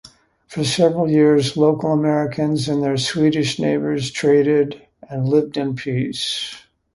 For 0.47 0.63
several 0.63 1.11
years, 1.11 1.55
local 1.55 1.91
Americans 1.91 2.67
and 2.67 2.81
their 2.81 2.97
Swedish 2.97 3.59
neighbors 3.59 4.09
traded 4.09 4.81
and 5.07 5.29
lived 5.29 5.57
in 5.57 5.75
peace. 5.75 6.55